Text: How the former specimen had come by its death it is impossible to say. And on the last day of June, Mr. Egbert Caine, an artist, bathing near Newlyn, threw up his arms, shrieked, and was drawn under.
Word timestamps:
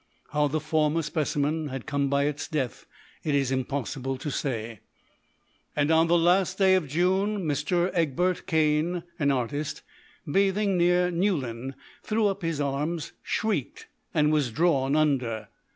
How 0.31 0.47
the 0.47 0.59
former 0.59 1.03
specimen 1.03 1.67
had 1.67 1.85
come 1.85 2.09
by 2.09 2.23
its 2.23 2.47
death 2.47 2.87
it 3.23 3.35
is 3.35 3.51
impossible 3.51 4.17
to 4.17 4.31
say. 4.31 4.79
And 5.75 5.91
on 5.91 6.07
the 6.07 6.17
last 6.17 6.57
day 6.57 6.73
of 6.73 6.87
June, 6.87 7.45
Mr. 7.45 7.91
Egbert 7.93 8.47
Caine, 8.47 9.03
an 9.19 9.29
artist, 9.29 9.83
bathing 10.25 10.75
near 10.75 11.11
Newlyn, 11.11 11.75
threw 12.01 12.25
up 12.25 12.41
his 12.41 12.59
arms, 12.59 13.11
shrieked, 13.21 13.89
and 14.11 14.31
was 14.31 14.49
drawn 14.49 14.95
under. 14.95 15.49